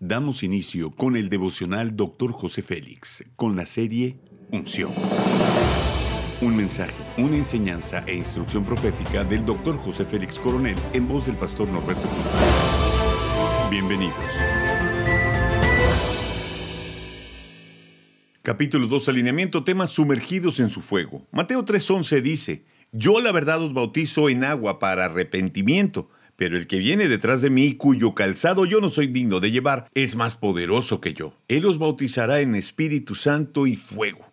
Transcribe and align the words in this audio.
Damos 0.00 0.42
inicio 0.42 0.90
con 0.90 1.16
el 1.16 1.30
devocional 1.30 1.96
Dr. 1.96 2.30
José 2.30 2.60
Félix, 2.60 3.24
con 3.34 3.56
la 3.56 3.64
serie 3.64 4.18
Unción. 4.52 4.92
Un 6.42 6.54
mensaje, 6.54 6.92
una 7.16 7.38
enseñanza 7.38 8.04
e 8.06 8.14
instrucción 8.14 8.62
profética 8.66 9.24
del 9.24 9.46
Dr. 9.46 9.78
José 9.78 10.04
Félix 10.04 10.38
Coronel 10.38 10.76
en 10.92 11.08
voz 11.08 11.24
del 11.24 11.36
pastor 11.36 11.66
Norberto 11.68 12.06
Cruz. 12.06 12.24
Bienvenidos. 13.70 14.22
Capítulo 18.42 18.88
2, 18.88 19.08
alineamiento, 19.08 19.64
temas 19.64 19.88
sumergidos 19.88 20.60
en 20.60 20.68
su 20.68 20.82
fuego. 20.82 21.26
Mateo 21.32 21.64
3:11 21.64 22.20
dice, 22.20 22.64
Yo 22.92 23.18
la 23.22 23.32
verdad 23.32 23.62
os 23.62 23.72
bautizo 23.72 24.28
en 24.28 24.44
agua 24.44 24.78
para 24.78 25.06
arrepentimiento 25.06 26.10
pero 26.36 26.56
el 26.56 26.66
que 26.66 26.78
viene 26.78 27.08
detrás 27.08 27.40
de 27.40 27.50
mí, 27.50 27.74
cuyo 27.74 28.14
calzado 28.14 28.66
yo 28.66 28.80
no 28.80 28.90
soy 28.90 29.08
digno 29.08 29.40
de 29.40 29.50
llevar, 29.50 29.88
es 29.94 30.16
más 30.16 30.36
poderoso 30.36 31.00
que 31.00 31.14
yo. 31.14 31.34
Él 31.48 31.64
os 31.66 31.78
bautizará 31.78 32.40
en 32.40 32.54
Espíritu 32.54 33.14
Santo 33.14 33.66
y 33.66 33.76
fuego. 33.76 34.32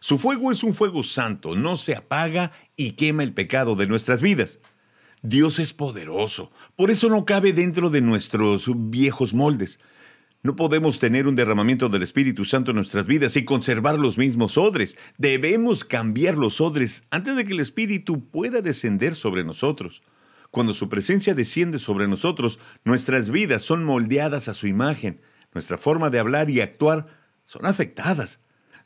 Su 0.00 0.18
fuego 0.18 0.50
es 0.50 0.64
un 0.64 0.74
fuego 0.74 1.04
santo, 1.04 1.54
no 1.54 1.76
se 1.76 1.94
apaga 1.94 2.50
y 2.74 2.92
quema 2.92 3.22
el 3.22 3.34
pecado 3.34 3.76
de 3.76 3.86
nuestras 3.86 4.20
vidas. 4.20 4.58
Dios 5.22 5.60
es 5.60 5.72
poderoso, 5.72 6.50
por 6.74 6.90
eso 6.90 7.08
no 7.08 7.24
cabe 7.24 7.52
dentro 7.52 7.88
de 7.90 8.00
nuestros 8.00 8.66
viejos 8.90 9.32
moldes. 9.32 9.78
No 10.42 10.56
podemos 10.56 10.98
tener 10.98 11.28
un 11.28 11.36
derramamiento 11.36 11.88
del 11.88 12.02
Espíritu 12.02 12.44
Santo 12.44 12.72
en 12.72 12.76
nuestras 12.78 13.06
vidas 13.06 13.36
y 13.36 13.44
conservar 13.44 13.96
los 13.96 14.18
mismos 14.18 14.58
odres. 14.58 14.96
Debemos 15.18 15.84
cambiar 15.84 16.36
los 16.36 16.60
odres 16.60 17.04
antes 17.10 17.36
de 17.36 17.44
que 17.44 17.52
el 17.52 17.60
Espíritu 17.60 18.28
pueda 18.28 18.60
descender 18.60 19.14
sobre 19.14 19.44
nosotros. 19.44 20.02
Cuando 20.52 20.74
su 20.74 20.90
presencia 20.90 21.34
desciende 21.34 21.78
sobre 21.78 22.06
nosotros, 22.06 22.60
nuestras 22.84 23.30
vidas 23.30 23.62
son 23.62 23.84
moldeadas 23.84 24.48
a 24.48 24.54
su 24.54 24.66
imagen, 24.66 25.22
nuestra 25.54 25.78
forma 25.78 26.10
de 26.10 26.18
hablar 26.18 26.50
y 26.50 26.60
actuar 26.60 27.06
son 27.46 27.64
afectadas. 27.64 28.38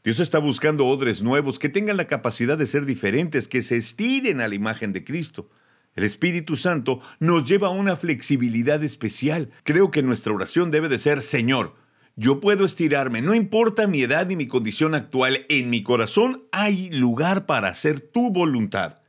Dios 0.05 0.20
está 0.20 0.39
buscando 0.39 0.87
odres 0.87 1.25
nuevos 1.25 1.59
que 1.59 1.69
tengan 1.69 1.97
la 1.97 2.06
capacidad 2.06 2.56
de 2.56 2.69
ser 2.69 2.87
diferentes, 2.87 3.48
que 3.48 3.64
se 3.64 3.77
estiren 3.77 4.41
a 4.41 4.47
la 4.47 4.55
imagen 4.55 4.92
de 4.92 5.03
Cristo. 5.03 5.50
El 5.97 6.05
Espíritu 6.05 6.55
Santo 6.55 7.00
nos 7.19 7.48
lleva 7.48 7.67
a 7.67 7.72
una 7.72 7.97
flexibilidad 7.97 8.84
especial. 8.84 9.50
Creo 9.64 9.91
que 9.91 10.05
nuestra 10.05 10.33
oración 10.33 10.70
debe 10.70 10.89
de 10.89 11.00
ser, 11.00 11.20
Señor, 11.20 11.75
yo 12.14 12.39
puedo 12.39 12.64
estirarme, 12.64 13.22
no 13.22 13.34
importa 13.34 13.89
mi 13.89 14.03
edad 14.03 14.28
ni 14.28 14.37
mi 14.37 14.47
condición 14.47 14.94
actual, 14.94 15.44
en 15.48 15.69
mi 15.69 15.83
corazón 15.83 16.44
hay 16.53 16.91
lugar 16.91 17.44
para 17.44 17.70
hacer 17.70 17.98
tu 17.98 18.31
voluntad. 18.31 19.00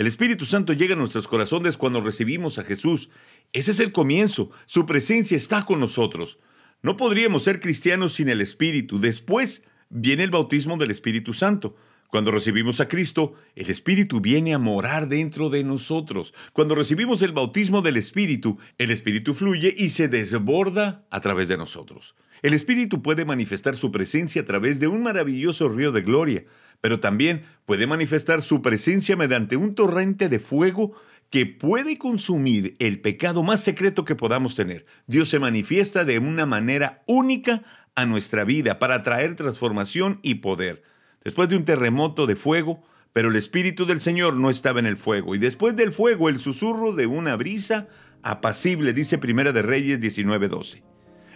El 0.00 0.06
Espíritu 0.06 0.46
Santo 0.46 0.72
llega 0.72 0.94
a 0.94 0.96
nuestros 0.96 1.28
corazones 1.28 1.76
cuando 1.76 2.00
recibimos 2.00 2.58
a 2.58 2.64
Jesús. 2.64 3.10
Ese 3.52 3.72
es 3.72 3.80
el 3.80 3.92
comienzo. 3.92 4.50
Su 4.64 4.86
presencia 4.86 5.36
está 5.36 5.66
con 5.66 5.78
nosotros. 5.78 6.38
No 6.80 6.96
podríamos 6.96 7.44
ser 7.44 7.60
cristianos 7.60 8.14
sin 8.14 8.30
el 8.30 8.40
Espíritu. 8.40 8.98
Después 8.98 9.62
viene 9.90 10.22
el 10.22 10.30
bautismo 10.30 10.78
del 10.78 10.90
Espíritu 10.90 11.34
Santo. 11.34 11.76
Cuando 12.08 12.30
recibimos 12.30 12.80
a 12.80 12.88
Cristo, 12.88 13.34
el 13.54 13.68
Espíritu 13.68 14.22
viene 14.22 14.54
a 14.54 14.58
morar 14.58 15.06
dentro 15.06 15.50
de 15.50 15.64
nosotros. 15.64 16.32
Cuando 16.54 16.74
recibimos 16.74 17.20
el 17.20 17.32
bautismo 17.32 17.82
del 17.82 17.98
Espíritu, 17.98 18.58
el 18.78 18.92
Espíritu 18.92 19.34
fluye 19.34 19.74
y 19.76 19.90
se 19.90 20.08
desborda 20.08 21.04
a 21.10 21.20
través 21.20 21.48
de 21.48 21.58
nosotros. 21.58 22.14
El 22.40 22.54
Espíritu 22.54 23.02
puede 23.02 23.26
manifestar 23.26 23.76
su 23.76 23.92
presencia 23.92 24.40
a 24.40 24.44
través 24.46 24.80
de 24.80 24.88
un 24.88 25.02
maravilloso 25.02 25.68
río 25.68 25.92
de 25.92 26.00
gloria, 26.00 26.46
pero 26.80 27.00
también 27.00 27.44
puede 27.66 27.86
manifestar 27.86 28.42
su 28.42 28.62
presencia 28.62 29.16
mediante 29.16 29.56
un 29.56 29.74
torrente 29.74 30.28
de 30.28 30.40
fuego 30.40 30.92
que 31.30 31.46
puede 31.46 31.96
consumir 31.96 32.76
el 32.80 33.00
pecado 33.00 33.42
más 33.42 33.60
secreto 33.60 34.04
que 34.04 34.16
podamos 34.16 34.56
tener. 34.56 34.86
Dios 35.06 35.28
se 35.28 35.38
manifiesta 35.38 36.04
de 36.04 36.18
una 36.18 36.44
manera 36.44 37.02
única 37.06 37.62
a 37.94 38.04
nuestra 38.06 38.44
vida 38.44 38.78
para 38.78 39.02
traer 39.02 39.36
transformación 39.36 40.18
y 40.22 40.36
poder. 40.36 40.82
Después 41.22 41.48
de 41.48 41.56
un 41.56 41.64
terremoto 41.64 42.26
de 42.26 42.34
fuego, 42.34 42.82
pero 43.12 43.28
el 43.28 43.36
Espíritu 43.36 43.86
del 43.86 44.00
Señor 44.00 44.34
no 44.34 44.50
estaba 44.50 44.80
en 44.80 44.86
el 44.86 44.96
fuego, 44.96 45.34
y 45.34 45.38
después 45.38 45.76
del 45.76 45.92
fuego 45.92 46.28
el 46.28 46.38
susurro 46.38 46.92
de 46.92 47.06
una 47.06 47.36
brisa 47.36 47.88
apacible, 48.22 48.92
dice 48.92 49.18
Primera 49.18 49.52
de 49.52 49.62
Reyes 49.62 50.00
19:12. 50.00 50.82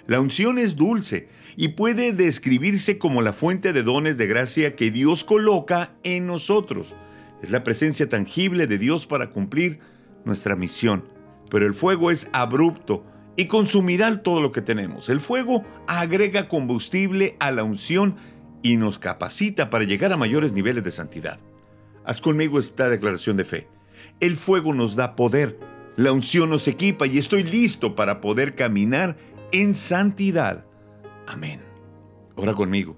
La 0.07 0.21
unción 0.21 0.59
es 0.59 0.77
dulce 0.77 1.29
y 1.57 1.69
puede 1.69 2.13
describirse 2.13 2.99
como 2.99 3.23
la 3.23 3.33
fuente 3.33 3.73
de 3.73 3.83
dones 3.83 4.19
de 4.19 4.27
gracia 4.27 4.77
que 4.77 4.91
Dios 4.91 5.25
coloca 5.25 5.95
en 6.03 6.27
nosotros. 6.27 6.95
Es 7.43 7.51
la 7.51 7.65
presencia 7.65 8.09
tangible 8.09 8.67
de 8.67 8.79
Dios 8.79 9.07
para 9.07 9.31
cumplir 9.31 9.79
nuestra 10.25 10.57
misión. 10.57 11.05
Pero 11.51 11.67
el 11.67 11.75
fuego 11.75 12.11
es 12.11 12.29
abrupto 12.33 13.05
y 13.37 13.47
consumirá 13.47 14.23
todo 14.23 14.43
lo 14.43 14.53
que 14.53 14.63
tenemos. 14.63 15.09
El 15.09 15.21
fuego 15.21 15.65
agrega 15.87 16.49
combustible 16.49 17.37
a 17.41 17.51
la 17.51 17.65
unción 17.65 18.17
y 18.63 18.77
nos 18.77 18.99
capacita 18.99 19.71
para 19.71 19.85
llegar 19.85 20.13
a 20.13 20.17
mayores 20.17 20.53
niveles 20.53 20.85
de 20.85 20.91
santidad. 20.91 21.41
Haz 22.05 22.21
conmigo 22.21 22.59
esta 22.59 22.91
declaración 22.91 23.37
de 23.37 23.45
fe. 23.45 23.69
El 24.21 24.37
fuego 24.37 24.75
nos 24.75 24.97
da 24.97 25.17
poder, 25.17 25.59
la 25.97 26.13
unción 26.13 26.51
nos 26.51 26.69
equipa 26.69 27.07
y 27.07 27.19
estoy 27.19 27.43
listo 27.43 27.95
para 27.95 28.21
poder 28.21 28.55
caminar 28.55 29.17
en 29.55 29.77
santidad. 29.77 30.65
Amén. 31.29 31.61
Ora 32.35 32.55
conmigo. 32.55 32.97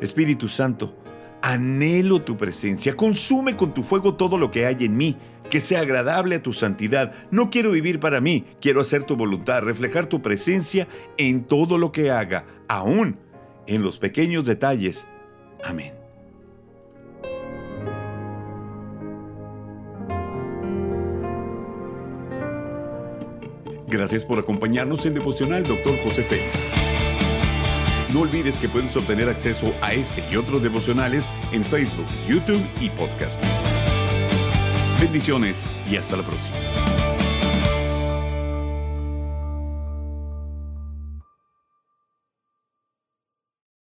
Espíritu 0.00 0.48
Santo, 0.48 0.96
anhelo 1.40 2.22
tu 2.22 2.36
presencia. 2.36 2.96
Consume 2.96 3.56
con 3.56 3.72
tu 3.72 3.84
fuego 3.84 4.16
todo 4.16 4.36
lo 4.36 4.50
que 4.50 4.66
hay 4.66 4.84
en 4.84 4.96
mí, 4.96 5.16
que 5.48 5.60
sea 5.60 5.80
agradable 5.80 6.34
a 6.34 6.42
tu 6.42 6.52
santidad. 6.52 7.12
No 7.30 7.48
quiero 7.48 7.70
vivir 7.70 8.00
para 8.00 8.20
mí, 8.20 8.44
quiero 8.60 8.80
hacer 8.80 9.04
tu 9.04 9.16
voluntad, 9.16 9.62
reflejar 9.62 10.06
tu 10.06 10.20
presencia 10.20 10.88
en 11.16 11.44
todo 11.44 11.78
lo 11.78 11.92
que 11.92 12.10
haga, 12.10 12.44
aún 12.66 13.16
en 13.68 13.82
los 13.82 14.00
pequeños 14.00 14.44
detalles. 14.44 15.06
Amén. 15.64 16.03
Gracias 23.94 24.24
por 24.24 24.40
acompañarnos 24.40 25.06
en 25.06 25.14
Devocional 25.14 25.62
Dr. 25.62 25.96
José 26.02 26.24
Félix. 26.24 26.50
No 28.12 28.22
olvides 28.22 28.58
que 28.58 28.68
puedes 28.68 28.96
obtener 28.96 29.28
acceso 29.28 29.72
a 29.82 29.92
este 29.92 30.24
y 30.32 30.36
otros 30.36 30.60
devocionales 30.64 31.24
en 31.52 31.64
Facebook, 31.64 32.06
YouTube 32.26 32.60
y 32.80 32.90
podcast. 32.90 33.40
Bendiciones 35.00 35.64
y 35.88 35.94
hasta 35.94 36.16
la 36.16 36.24
próxima. 36.24 36.83